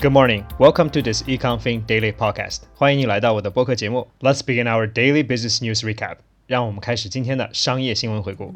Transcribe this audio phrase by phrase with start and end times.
[0.00, 0.44] Good morning.
[0.58, 2.62] Welcome to this EconFin Daily Podcast.
[2.74, 4.08] 欢迎你来到我的播客节目。
[4.20, 6.16] Let's begin our daily business news recap.
[6.46, 8.54] 让我们开始今天的商业新闻回顾。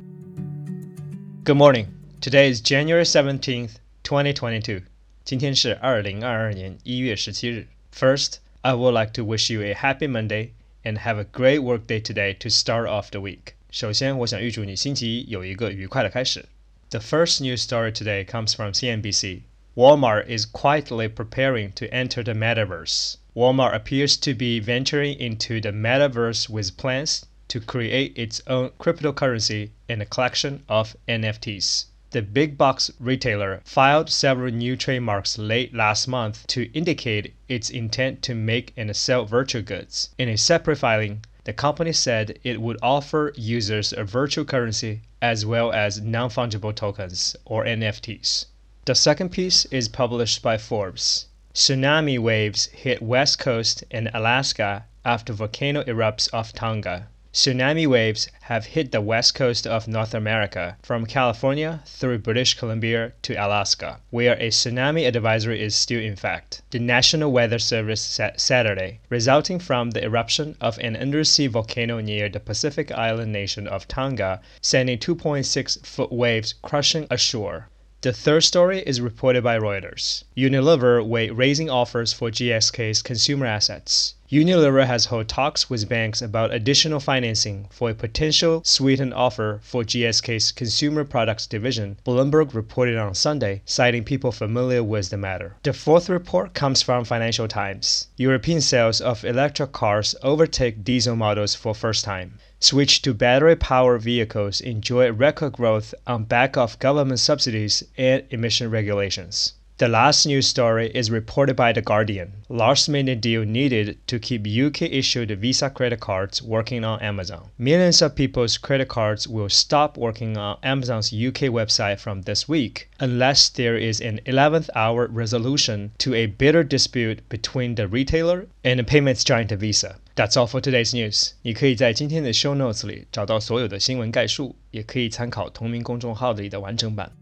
[1.44, 1.86] Good morning.
[2.20, 4.82] Today is January seventeenth, twenty twenty-two.
[5.24, 7.68] 今天是二零二二年一月十七日。
[7.94, 10.50] First, I would like to wish you a happy Monday
[10.82, 13.54] and have a great work day today to start off the week.
[13.70, 16.46] 首先，我想预祝你星期一有一个愉快的开始。
[16.90, 19.42] The first news story today comes from CNBC.
[19.77, 23.15] Walmart is quietly preparing to enter the metaverse.
[23.33, 29.69] Walmart appears to be venturing into the metaverse with plans to create its own cryptocurrency
[29.87, 31.85] and a collection of NFTs.
[32.09, 38.21] The big box retailer filed several new trademarks late last month to indicate its intent
[38.23, 40.09] to make and sell virtual goods.
[40.17, 45.45] In a separate filing, the company said it would offer users a virtual currency as
[45.45, 48.47] well as non fungible tokens or NFTs.
[48.91, 51.27] The second piece is published by Forbes.
[51.53, 57.07] Tsunami waves hit West Coast in Alaska after volcano erupts off Tonga.
[57.31, 63.13] Tsunami waves have hit the west coast of North America, from California through British Columbia
[63.21, 66.61] to Alaska, where a tsunami advisory is still in effect.
[66.71, 72.27] The National Weather Service said Saturday, resulting from the eruption of an undersea volcano near
[72.27, 77.69] the Pacific island nation of Tonga, sending 2.6 foot waves crushing ashore.
[78.01, 80.23] The third story is reported by Reuters.
[80.35, 84.15] Unilever weigh raising offers for GSK's consumer assets.
[84.31, 89.83] Unilever has held talks with banks about additional financing for a potential sweetened offer for
[89.83, 95.57] GSK's consumer products division, Bloomberg reported on Sunday, citing people familiar with the matter.
[95.63, 98.07] The fourth report comes from Financial Times.
[98.15, 104.03] European sales of electric cars overtake diesel models for first time switch to battery powered
[104.03, 109.55] vehicles enjoy record growth on back of government subsidies and emission regulations.
[109.80, 112.32] The last news story is reported by The Guardian.
[112.48, 117.50] Last minute deal needed to keep UK issued Visa credit cards working on Amazon.
[117.58, 122.88] Millions of people's credit cards will stop working on Amazon's UK website from this week
[123.00, 128.78] unless there is an 11th hour resolution to a bitter dispute between the retailer and
[128.78, 129.96] the payments giant Visa.
[130.14, 131.32] That's all for today's news.
[131.42, 137.12] 你可以在今天的 show notes 里找到所有的新闻概述，也可以参考同名公众号里的完整版。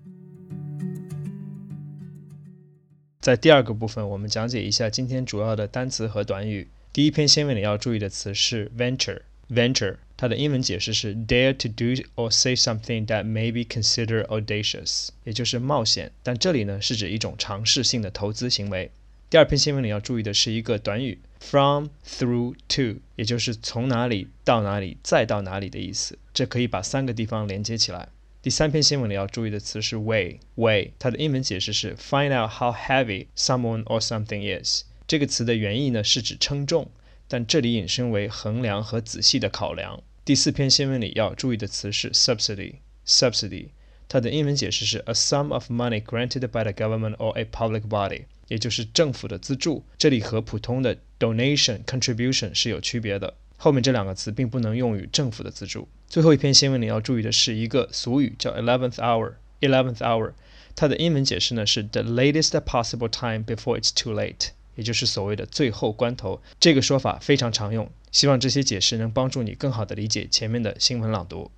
[3.30, 6.68] 在第二个部分，我们讲解一下今天主要的单词和短语。
[6.92, 9.20] 第一篇新闻里要注意的词是 venture。
[9.52, 16.12] venture 它的英文解释是 dare to do or say something that may be considered audacious，也就是冒险。
[16.24, 18.90] 但这里呢是指一种尝试性的投资行为。
[19.30, 26.18] 第二篇新闻里要注意的是一个短语 from through to，也就是从哪里到哪里再到哪里的意思。
[26.34, 28.10] 这可以把三个地方连接起来。
[28.42, 34.84] 第三篇新闻里要注意的词是 weigh，weigh，它的英文解释是 find out how heavy someone or something is。
[35.06, 36.90] 这个词的原意呢是指称重，
[37.28, 40.02] 但这里引申为衡量和仔细的考量。
[40.24, 43.72] 第四篇新闻里要注意的词是 subsidy，subsidy，
[44.08, 49.84] 它的英文解释是 a sum of money granted by the government or a public body，也就是政府的资助。
[49.98, 53.34] 这里和普通的 donation、contribution 是有区别的。
[53.62, 55.86] 后面这两个词并不能用于政府的资助。
[56.08, 59.34] 最后一篇新闻里要注意的是一个俗语，叫 eleventh hour。
[59.60, 60.32] eleventh hour，
[60.78, 66.42] 它的英文解释呢是 the latest possible time before it's too late，也就是所谓的最后关头。
[66.62, 71.52] 这个说法非常常用，希望这些解释能帮助你更好的理解前面的新闻朗读。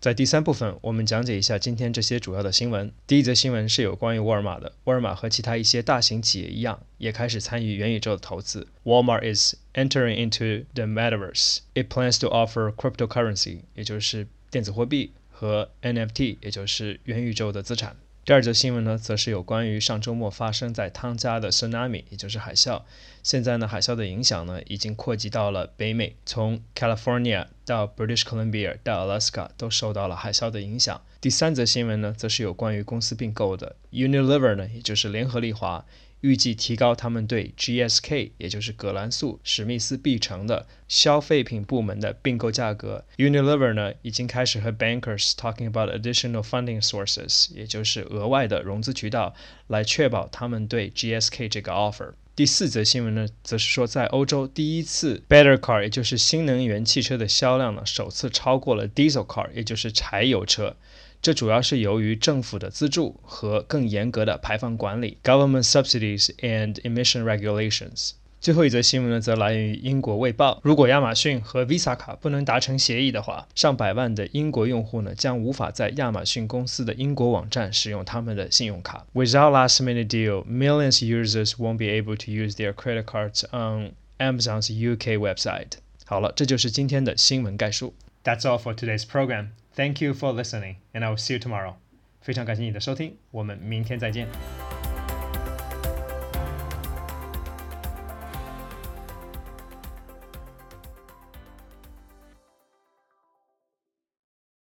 [0.00, 2.92] 在第三部分，我们讲解一下今天这些主要的新闻。
[3.04, 4.72] 第一则新闻是有关于沃尔玛的。
[4.84, 8.68] 沃尔玛和其他一些大型企业一样，也开始参与元宇宙的投资。
[8.84, 11.58] Walmart is entering into the metaverse.
[11.74, 17.96] It plans to offer cryptocurrency，也就是电子货币和 NFT，也就是元宇宙的资产。
[18.28, 22.82] 第二则新闻呢，则是有关于上周末发生在汤加的 tsunami，也就是海啸。
[23.22, 31.00] 现在呢，海啸的影响呢，已经扩及到了北美，从 California 到 British Columbia 到 Alaska 都受到了海啸的影响。
[31.22, 35.86] 第三则新闻呢，则是有关于公司并购的 Unilever 呢，也就是联合利华。
[36.20, 43.04] 预计提高他们对 GSK，也就是葛兰素史密斯必成的消费品部门的并购价格。
[43.16, 49.34] Unilever 呢，已经开始和 bankers talking about additional funding sources，也就是额外的融资渠道，
[49.68, 52.12] 来确保他们对 GSK 这个 offer。
[52.34, 60.76] 第四则新闻呢，则是说在欧洲第一次 better car，也就是新能源汽车的销量呢，首次超过了 diesel car，也就是柴油车。
[61.20, 68.12] 这主要是由于政府的资助和更严格的排放管理 （government subsidies and emission regulations）。
[68.40, 70.60] 最后一则新闻呢，则来源于英国卫报。
[70.62, 79.04] 如果亚马逊和 Visa 卡不能达成协议的话，上百万的英国用户呢，将无法在亚马逊公司的英国网站使用他们的信用卡。
[79.12, 85.18] Without last-minute deal, millions users won't be able to use their credit cards on Amazon's UK
[85.18, 85.72] website.
[86.04, 87.94] 好了，这就是今天的新闻概述。
[88.22, 89.48] That's all for today's program.
[89.77, 91.75] Thank you for listening, and I will see you tomorrow.
[92.21, 94.27] 非常感谢你的收听，我们明天再见。